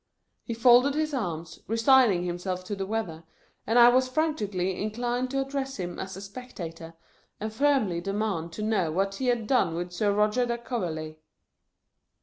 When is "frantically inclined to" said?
4.09-5.39